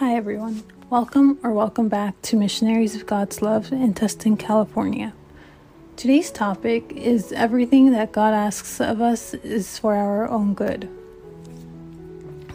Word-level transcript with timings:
Hi, 0.00 0.16
everyone. 0.16 0.62
Welcome 0.88 1.38
or 1.42 1.52
welcome 1.52 1.90
back 1.90 2.22
to 2.22 2.34
Missionaries 2.34 2.94
of 2.94 3.04
God's 3.04 3.42
Love 3.42 3.70
in 3.70 3.92
Tustin, 3.92 4.38
California. 4.38 5.12
Today's 5.96 6.30
topic 6.30 6.90
is 6.92 7.32
everything 7.32 7.90
that 7.90 8.10
God 8.10 8.32
asks 8.32 8.80
of 8.80 9.02
us 9.02 9.34
is 9.34 9.78
for 9.78 9.94
our 9.94 10.26
own 10.26 10.54
good. 10.54 10.88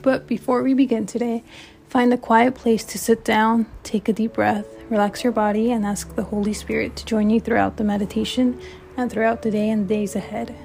But 0.02 0.26
before 0.26 0.64
we 0.64 0.74
begin 0.74 1.06
today, 1.06 1.44
find 1.88 2.12
a 2.12 2.18
quiet 2.18 2.56
place 2.56 2.84
to 2.86 2.98
sit 2.98 3.24
down, 3.24 3.68
take 3.84 4.10
a 4.10 4.14
deep 4.14 4.34
breath, 4.34 4.66
relax 4.90 5.24
your 5.24 5.32
body, 5.32 5.72
and 5.72 5.86
ask 5.86 6.16
the 6.16 6.24
Holy 6.24 6.54
Spirit 6.54 6.96
to 6.96 7.06
join 7.06 7.30
you 7.30 7.40
throughout 7.40 7.78
the 7.78 7.84
meditation 7.84 8.60
and 8.98 9.12
throughout 9.12 9.44
the 9.44 9.52
day 9.52 9.70
and 9.70 9.88
days 9.88 10.16
ahead. 10.16 10.56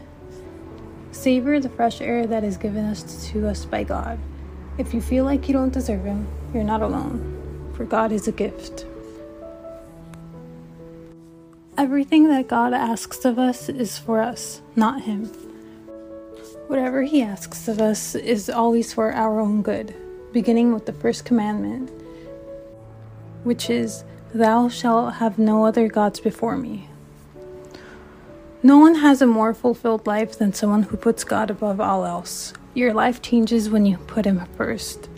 Savor 1.13 1.61
the 1.61 1.69
fresh 1.69 2.01
air 2.01 2.27
that 2.27 2.43
is 2.43 2.57
given 2.57 2.87
us 2.87 3.29
to 3.33 3.47
us 3.49 3.67
by 3.67 3.85
God. 3.85 4.19
If 4.81 4.95
you 4.95 5.03
feel 5.03 5.27
like 5.27 5.47
you 5.47 5.53
don't 5.53 5.75
deserve 5.75 6.05
Him, 6.05 6.27
you're 6.55 6.65
not 6.65 6.81
alone, 6.81 7.21
for 7.77 7.85
God 7.85 8.13
is 8.13 8.27
a 8.29 8.33
gift. 8.33 8.87
Everything 11.77 12.29
that 12.29 12.49
God 12.49 12.73
asks 12.73 13.27
of 13.27 13.39
us 13.39 13.69
is 13.69 13.99
for 13.99 14.23
us, 14.23 14.63
not 14.77 15.03
Him. 15.03 15.27
Whatever 16.69 17.03
He 17.03 17.21
asks 17.21 17.69
of 17.69 17.79
us 17.79 18.15
is 18.15 18.49
always 18.49 18.95
for 18.95 19.13
our 19.13 19.39
own 19.39 19.61
good, 19.61 19.95
beginning 20.33 20.73
with 20.73 20.87
the 20.87 20.95
first 20.95 21.27
commandment, 21.27 21.91
which 23.45 23.69
is, 23.69 24.03
Thou 24.33 24.71
shalt 24.71 25.17
have 25.17 25.39
no 25.39 25.67
other 25.67 25.89
gods 25.89 26.21
before 26.21 26.57
me. 26.57 26.89
No 28.63 28.77
one 28.77 28.97
has 28.97 29.23
a 29.23 29.27
more 29.27 29.55
fulfilled 29.55 30.07
life 30.07 30.37
than 30.37 30.53
someone 30.53 30.83
who 30.83 30.99
puts 30.99 31.25
God 31.25 31.51
above 31.51 31.81
all 31.81 32.05
else. 32.05 32.53
Your 32.75 32.93
life 32.93 33.23
changes 33.23 33.71
when 33.71 33.87
you 33.87 33.97
put 33.97 34.27
Him 34.27 34.45
first. 34.55 35.09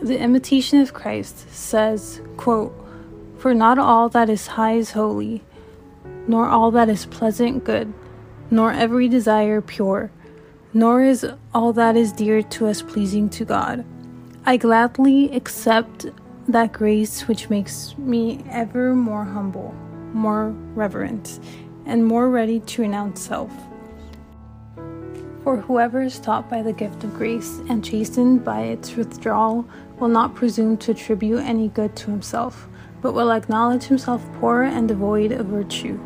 The 0.00 0.18
imitation 0.18 0.80
of 0.80 0.94
Christ 0.94 1.50
says, 1.50 2.22
quote, 2.38 2.72
For 3.36 3.52
not 3.52 3.78
all 3.78 4.08
that 4.08 4.30
is 4.30 4.46
high 4.46 4.74
is 4.74 4.92
holy, 4.92 5.42
nor 6.26 6.46
all 6.46 6.70
that 6.70 6.88
is 6.88 7.04
pleasant 7.04 7.64
good, 7.64 7.92
nor 8.50 8.72
every 8.72 9.08
desire 9.08 9.60
pure, 9.60 10.10
nor 10.72 11.02
is 11.02 11.26
all 11.52 11.74
that 11.74 11.96
is 11.96 12.12
dear 12.12 12.42
to 12.42 12.66
us 12.68 12.80
pleasing 12.80 13.28
to 13.30 13.44
God. 13.44 13.84
I 14.46 14.56
gladly 14.56 15.30
accept 15.32 16.06
that 16.48 16.72
grace 16.72 17.28
which 17.28 17.50
makes 17.50 17.94
me 17.98 18.42
ever 18.50 18.94
more 18.94 19.24
humble, 19.24 19.74
more 20.14 20.48
reverent, 20.74 21.40
and 21.88 22.06
more 22.06 22.30
ready 22.30 22.60
to 22.60 22.82
renounce 22.82 23.20
self. 23.20 23.50
For 25.42 25.56
whoever 25.56 26.02
is 26.02 26.20
taught 26.20 26.48
by 26.48 26.62
the 26.62 26.72
gift 26.72 27.02
of 27.02 27.14
grace 27.14 27.58
and 27.68 27.84
chastened 27.84 28.44
by 28.44 28.60
its 28.60 28.94
withdrawal 28.94 29.66
will 29.98 30.08
not 30.08 30.34
presume 30.34 30.76
to 30.76 30.92
attribute 30.92 31.40
any 31.40 31.68
good 31.68 31.96
to 31.96 32.10
himself, 32.10 32.68
but 33.00 33.14
will 33.14 33.32
acknowledge 33.32 33.84
himself 33.84 34.24
poor 34.38 34.62
and 34.62 34.86
devoid 34.86 35.32
of 35.32 35.46
virtue. 35.46 35.98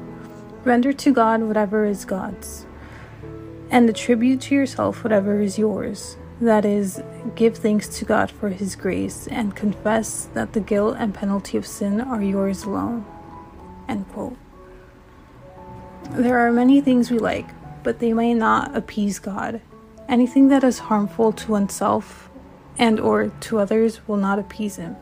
Render 0.65 0.93
to 0.93 1.13
God 1.13 1.43
whatever 1.43 1.85
is 1.85 2.05
God's, 2.05 2.67
and 3.71 3.91
attribute 3.91 4.41
to 4.43 4.55
yourself 4.55 5.03
whatever 5.03 5.41
is 5.41 5.59
yours. 5.59 6.17
That 6.41 6.65
is, 6.65 7.03
give 7.37 7.57
thanks 7.57 7.89
to 7.99 8.05
God 8.05 8.31
for 8.31 8.49
His 8.49 8.75
grace 8.75 9.29
and 9.29 9.55
confess 9.55 10.29
that 10.35 10.53
the 10.53 10.61
guilt 10.61 10.97
and 10.99 11.15
penalty 11.15 11.57
of 11.57 11.67
sin 11.67 12.01
are 12.01 12.23
yours 12.23 12.65
alone. 12.65 13.05
End 13.89 14.09
quote. 14.09 14.37
There 16.11 16.39
are 16.39 16.53
many 16.53 16.81
things 16.81 17.11
we 17.11 17.19
like, 17.19 17.49
but 17.83 17.99
they 17.99 18.13
may 18.13 18.35
not 18.35 18.77
appease 18.77 19.19
God. 19.19 19.61
Anything 20.09 20.49
that 20.49 20.65
is 20.65 20.79
harmful 20.79 21.33
to 21.33 21.53
oneself 21.53 22.29
and 22.79 23.01
or 23.01 23.29
to 23.29 23.59
others 23.59 24.07
will 24.07 24.17
not 24.17 24.39
appease 24.39 24.77
him. 24.77 24.97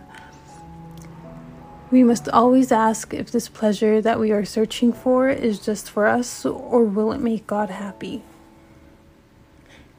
We 1.90 2.04
must 2.04 2.28
always 2.28 2.70
ask 2.70 3.12
if 3.12 3.32
this 3.32 3.48
pleasure 3.48 4.00
that 4.00 4.20
we 4.20 4.30
are 4.30 4.44
searching 4.44 4.92
for 4.92 5.28
is 5.28 5.58
just 5.58 5.90
for 5.90 6.06
us 6.06 6.46
or 6.46 6.84
will 6.84 7.10
it 7.10 7.20
make 7.20 7.48
God 7.48 7.70
happy. 7.70 8.22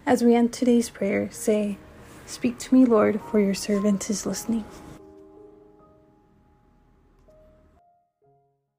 As 0.05 0.23
we 0.23 0.35
end 0.35 0.53
today's 0.53 0.89
prayer, 0.89 1.29
say, 1.31 1.77
Speak 2.25 2.57
to 2.59 2.73
me, 2.73 2.85
Lord, 2.85 3.19
for 3.29 3.41
your 3.41 3.53
servant 3.53 4.09
is 4.09 4.25
listening. 4.25 4.63